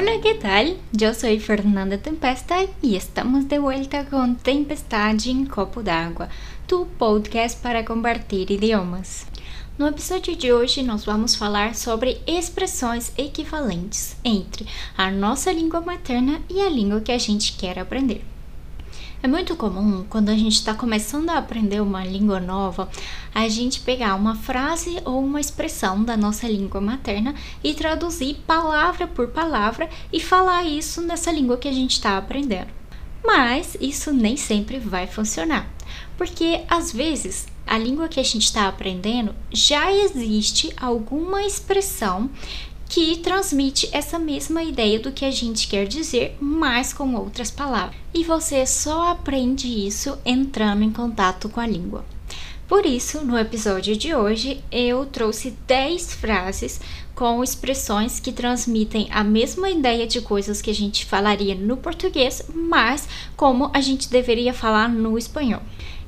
[0.00, 0.76] Hola, ¿qué tal?
[0.92, 6.28] Yo soy Fernanda Tempesta y estamos de vuelta con Tempestade em Copo d'Água,
[6.68, 9.26] tu podcast para compartilhar idiomas.
[9.76, 16.40] No episódio de hoje, nós vamos falar sobre expressões equivalentes entre a nossa língua materna
[16.48, 18.22] e a língua que a gente quer aprender.
[19.20, 22.88] É muito comum, quando a gente está começando a aprender uma língua nova,
[23.34, 29.08] a gente pegar uma frase ou uma expressão da nossa língua materna e traduzir palavra
[29.08, 32.68] por palavra e falar isso nessa língua que a gente está aprendendo.
[33.24, 35.68] Mas isso nem sempre vai funcionar,
[36.16, 42.30] porque às vezes a língua que a gente está aprendendo já existe alguma expressão
[42.88, 47.96] que transmite essa mesma ideia do que a gente quer dizer, mas com outras palavras.
[48.14, 52.04] E você só aprende isso entrando em contato com a língua.
[52.66, 56.80] Por isso, no episódio de hoje, eu trouxe 10 frases
[57.14, 62.42] com expressões que transmitem a mesma ideia de coisas que a gente falaria no português,
[62.54, 65.62] mas como a gente deveria falar no espanhol.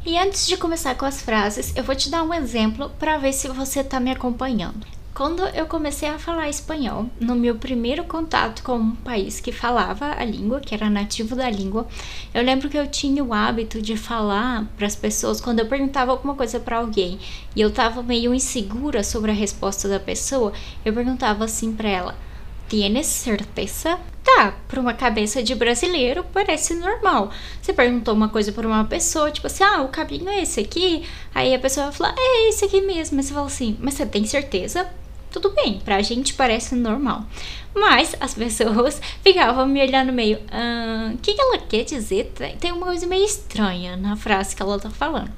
[0.05, 3.33] E antes de começar com as frases, eu vou te dar um exemplo para ver
[3.33, 4.87] se você está me acompanhando.
[5.13, 10.13] Quando eu comecei a falar espanhol, no meu primeiro contato com um país que falava
[10.13, 11.87] a língua, que era nativo da língua,
[12.33, 16.13] eu lembro que eu tinha o hábito de falar para as pessoas quando eu perguntava
[16.13, 17.19] alguma coisa para alguém
[17.57, 20.53] e eu estava meio insegura sobre a resposta da pessoa,
[20.85, 22.15] eu perguntava assim para ela:
[22.69, 27.31] "Tienes certeza?" Tá, para uma cabeça de brasileiro parece normal.
[27.61, 31.07] Você perguntou uma coisa para uma pessoa, tipo assim, ah, o caminho é esse aqui?
[31.35, 33.17] Aí a pessoa vai falar, é esse aqui mesmo.
[33.17, 34.87] Mas você fala assim, mas você tem certeza?
[35.31, 37.25] Tudo bem, pra gente parece normal.
[37.75, 42.33] Mas as pessoas ficavam me olhando meio, o ah, que, que ela quer dizer?
[42.59, 45.31] Tem uma coisa meio estranha na frase que ela tá falando.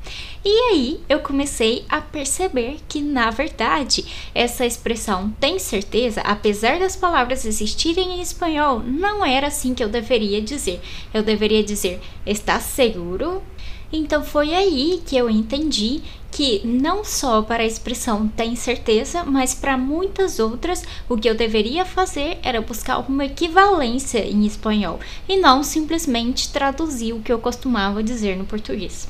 [0.44, 6.96] E aí eu comecei a perceber que, na verdade, essa expressão tem certeza, apesar das
[6.96, 10.80] palavras existirem em espanhol, não era assim que eu deveria dizer.
[11.12, 13.42] Eu deveria dizer, está seguro?
[13.92, 19.54] Então foi aí que eu entendi que não só para a expressão tem certeza, mas
[19.54, 24.98] para muitas outras o que eu deveria fazer era buscar uma equivalência em espanhol
[25.28, 29.06] e não simplesmente traduzir o que eu costumava dizer no português.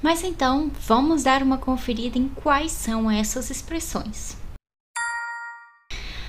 [0.00, 4.36] Mas então, vamos dar uma conferida em quais são essas expressões.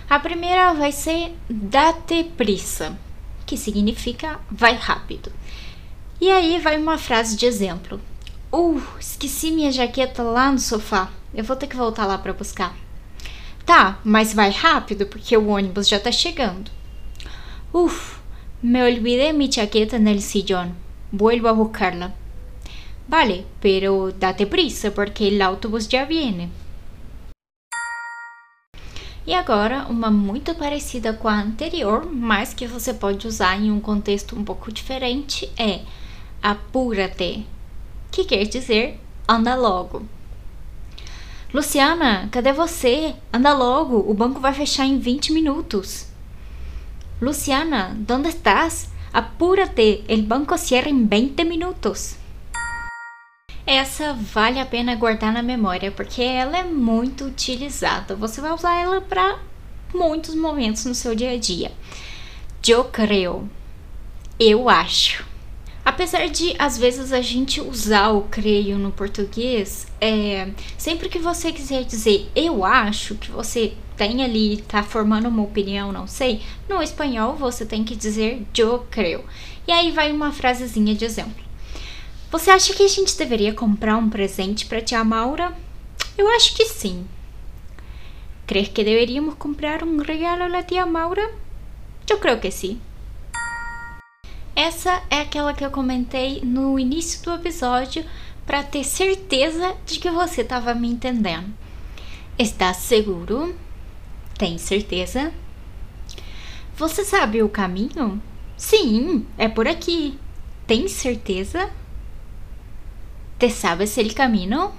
[0.09, 2.97] A primeira vai ser date prisa,
[3.45, 5.31] que significa vai rápido.
[6.19, 7.99] E aí vai uma frase de exemplo.
[8.51, 11.11] Uh, esqueci minha jaqueta lá no sofá.
[11.33, 12.75] Eu vou ter que voltar lá para buscar.
[13.65, 16.71] Tá, mas vai rápido porque o ônibus já tá chegando.
[17.73, 18.17] Uf,
[18.63, 20.73] me olvidé mi chaqueta en el sillón.
[21.11, 22.13] Vuelvo a buscarla.
[23.07, 26.49] Vale, pero date prisa porque el autobús já viene.
[29.27, 33.79] E agora, uma muito parecida com a anterior, mas que você pode usar em um
[33.79, 35.81] contexto um pouco diferente, é
[36.45, 37.43] apúrate,
[38.11, 40.03] que quer dizer anda logo.
[41.51, 43.15] Luciana, cadê você?
[43.33, 46.05] Anda logo, o banco vai fechar em 20 minutos.
[47.19, 48.89] Luciana, ¿dónde estás?
[49.11, 52.17] Apúrate, el banco cierra em 20 minutos.
[53.65, 58.15] Essa vale a pena guardar na memória porque ela é muito utilizada.
[58.15, 59.39] Você vai usar ela para
[59.91, 61.71] muitos momentos no seu dia a dia.
[62.67, 63.49] Eu creio.
[64.39, 65.24] Eu acho.
[65.85, 71.51] Apesar de às vezes a gente usar o creio no português, é, sempre que você
[71.51, 76.81] quiser dizer eu acho que você tem ali, tá formando uma opinião, não sei, no
[76.81, 79.23] espanhol você tem que dizer eu creio.
[79.67, 81.45] E aí vai uma frasezinha de exemplo.
[82.31, 85.55] Você acha que a gente deveria comprar um presente para tia Maura?
[86.17, 87.05] Eu acho que sim.
[88.47, 91.31] ¿Crees que deveríamos comprar um regalo a tia Maura?
[92.09, 92.81] Eu creio que sim.
[94.55, 98.05] Essa é aquela que eu comentei no início do episódio
[98.45, 101.53] para ter certeza de que você estava me entendendo.
[102.39, 103.53] Está seguro?
[104.37, 105.33] Tem certeza?
[106.77, 108.21] Você sabe o caminho?
[108.55, 110.17] Sim, é por aqui.
[110.65, 111.69] Tem certeza?
[113.37, 114.71] ¿Te sabes el camino?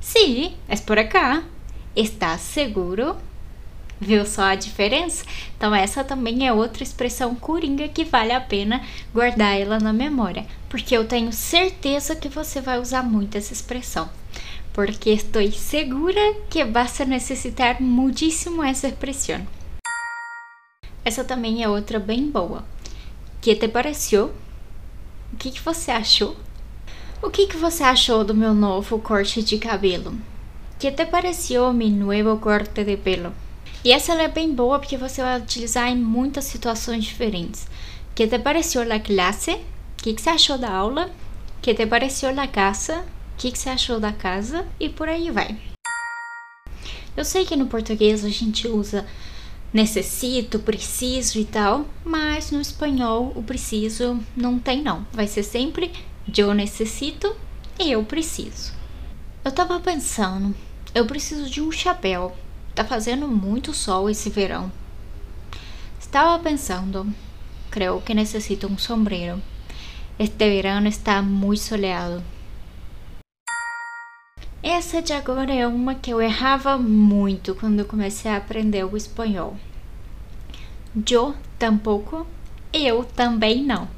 [0.00, 1.44] Sí, es por acá.
[1.94, 3.16] ¿Estás seguro?
[3.98, 5.24] Viu só a diferença?
[5.56, 8.82] Então, essa também é outra expressão coringa que vale a pena
[9.12, 14.08] guardar ela na memória, porque eu tenho certeza que você vai usar muito essa expressão.
[14.74, 19.46] Porque estou segura que basta necessitar muitíssimo essa expressão.
[21.02, 22.64] Essa também é outra bem boa.
[23.40, 24.34] Que te pareceu?
[25.32, 26.36] O que, que você achou?
[27.22, 30.14] O que, que você achou do meu novo corte de cabelo?
[30.78, 33.45] Que te pareceu meu novo corte de pelo?
[33.86, 37.68] E essa é bem boa porque você vai utilizar em muitas situações diferentes.
[38.16, 39.52] Que te pareceu a classe?
[39.52, 39.62] O
[39.98, 41.08] que, que você achou da aula?
[41.62, 42.98] Que te pareceu a casa?
[42.98, 44.66] O que, que você achou da casa?
[44.80, 45.56] E por aí vai.
[47.16, 49.06] Eu sei que no português a gente usa
[49.72, 55.06] necessito, preciso e tal, mas no espanhol o preciso não tem não.
[55.12, 55.92] Vai ser sempre
[56.36, 57.36] eu necessito
[57.78, 58.72] e eu preciso.
[59.44, 60.52] Eu tava pensando,
[60.92, 62.36] eu preciso de um chapéu.
[62.76, 64.70] Tá fazendo muito sol esse verão.
[65.98, 67.10] Estava pensando,
[67.70, 69.42] creio que necessito um sombreiro.
[70.18, 72.22] Este verão está muito soleado.
[74.62, 79.56] Essa de agora é uma que eu errava muito quando comecei a aprender o espanhol.
[81.10, 82.26] Eu tampouco,
[82.74, 83.88] eu também não.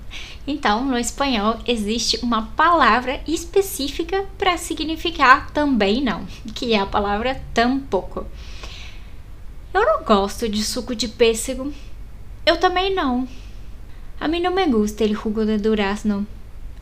[0.47, 7.43] Então, no espanhol existe uma palavra específica para significar também não, que é a palavra
[7.53, 8.25] tampouco.
[9.79, 11.73] Eu não gosto de suco de pêssego.
[12.45, 13.29] Eu também não.
[14.19, 16.27] A mim não me gusta o jugo de durazno.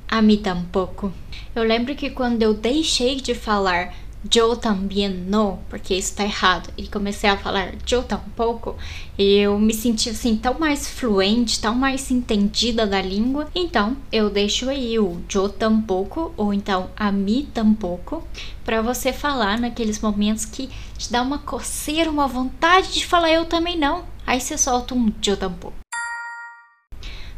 [0.09, 1.13] A mim tampouco.
[1.55, 3.93] Eu lembro que quando eu deixei de falar
[4.35, 8.77] eu também não, porque isso tá errado, e comecei a falar eu tampouco,
[9.19, 13.49] eu me senti assim tão mais fluente, tão mais entendida da língua.
[13.55, 18.27] Então, eu deixo aí o eu tampouco ou então a mim tampouco
[18.65, 23.45] para você falar naqueles momentos que te dá uma coceira, uma vontade de falar eu
[23.45, 24.05] também não.
[24.27, 25.77] Aí você solta um eu tampouco.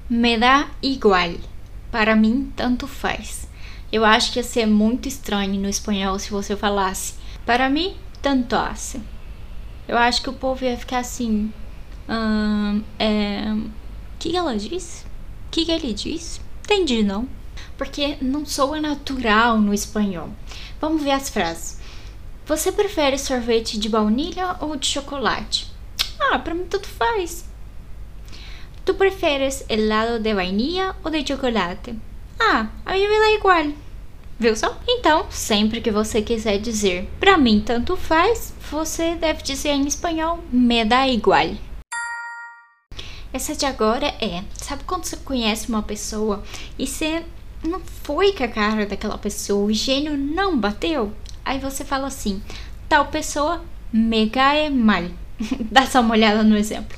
[0.08, 1.34] Me dá igual.
[1.90, 3.46] Para mim, tanto faz.
[3.90, 7.14] Eu acho que ia ser muito estranho no espanhol se você falasse
[7.46, 9.00] para mim, tanto hace.
[9.86, 11.50] Eu acho que o povo ia ficar assim.
[12.06, 13.54] Hum, é,
[14.18, 15.06] que ela disse?
[15.50, 16.40] Que, que ele disse?
[16.62, 17.26] Entendi, não.
[17.78, 20.28] Porque não soa natural no espanhol.
[20.78, 21.78] Vamos ver as frases.
[22.44, 25.72] Você prefere sorvete de baunilha ou de chocolate?
[26.20, 27.46] Ah, para mim tudo faz.
[28.84, 31.94] Tu preferes helado de vainilla ou de chocolate?
[32.40, 33.72] Ah, a mim me dá igual.
[34.38, 34.78] Viu só?
[34.86, 40.38] Então, sempre que você quiser dizer para mim tanto faz, você deve dizer em espanhol
[40.52, 41.56] me dá igual.
[43.32, 46.42] Essa de agora é, sabe quando você conhece uma pessoa
[46.78, 47.24] e você
[47.64, 51.12] não foi com a cara daquela pessoa, o gênio não bateu?
[51.44, 52.40] Aí você fala assim,
[52.88, 55.04] tal pessoa me cae mal.
[55.70, 56.96] Dá só uma olhada no exemplo.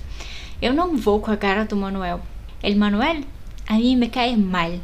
[0.61, 2.21] Eu não vou com a cara do Manuel.
[2.63, 3.23] El Manuel,
[3.67, 4.79] a mim me cai mal.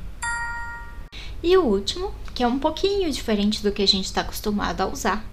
[1.42, 4.86] E o último, que é um pouquinho diferente do que a gente está acostumado a
[4.86, 5.24] usar,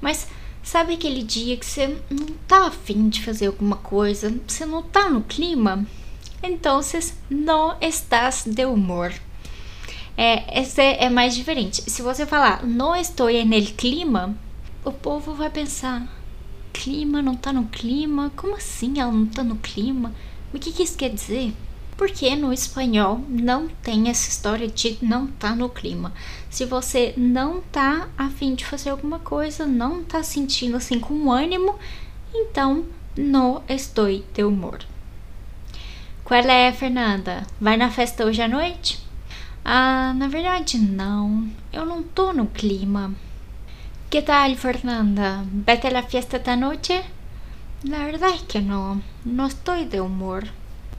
[0.00, 0.28] mas
[0.62, 5.08] sabe aquele dia que você não tá afim de fazer alguma coisa, você não tá
[5.08, 5.86] no clima?
[6.42, 6.80] Então,
[7.30, 9.12] não estás de humor.
[10.16, 11.82] É, esse é mais diferente.
[11.90, 14.36] Se você falar não estou no clima,
[14.84, 16.06] o povo vai pensar:
[16.72, 18.30] clima, não tá no clima?
[18.36, 20.12] Como assim ela não tá no clima?
[20.52, 21.52] O que, que isso quer dizer?
[21.96, 26.12] Porque no espanhol não tem essa história de não tá no clima.
[26.50, 31.30] Se você não tá a fim de fazer alguma coisa, não tá sentindo assim com
[31.30, 31.78] ânimo,
[32.34, 32.84] então
[33.16, 34.80] não estou de humor.
[36.24, 37.46] Qual é, Fernanda?
[37.60, 38.98] Vai na festa hoje à noite?
[39.64, 41.48] Ah, na verdade não.
[41.72, 43.14] Eu não tô no clima.
[44.10, 45.44] Que tal, Fernanda?
[45.66, 47.02] Vete a la fiesta esta noite?
[47.84, 49.02] La verdad es que no.
[49.24, 50.44] No estoy de humor.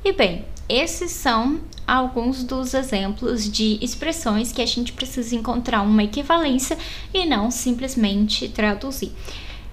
[0.04, 6.04] E bem, esses são alguns dos exemplos de expressões que a gente precisa encontrar uma
[6.04, 6.78] equivalência
[7.14, 9.12] e não simplesmente traduzir.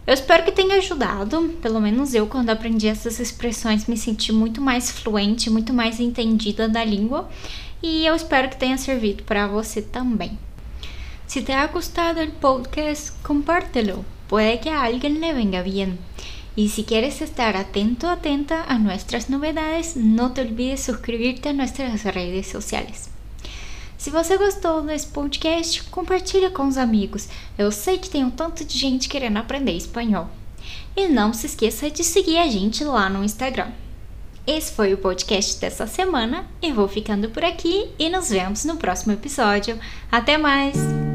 [0.07, 4.61] Eu espero que tenha ajudado, pelo menos eu, quando aprendi essas expressões, me senti muito
[4.61, 7.31] mais fluente, muito mais entendida da língua
[7.83, 10.39] e eu espero que tenha servido para você também.
[11.27, 15.97] Se te ha gostado o podcast, compártelo, puede que a alguien le venga bien.
[16.55, 22.03] Y si quieres estar atento atenta a nuestras novedades, no te olvides suscribirte a nuestras
[22.03, 23.09] redes sociais.
[23.97, 27.29] Se você gostou desse podcast, compartilha com os amigos.
[27.57, 30.29] Eu sei que tem um tanto de gente querendo aprender espanhol.
[30.97, 33.71] E não se esqueça de seguir a gente lá no Instagram.
[34.47, 36.47] Esse foi o podcast dessa semana.
[36.61, 39.79] Eu vou ficando por aqui e nos vemos no próximo episódio.
[40.11, 41.12] Até mais!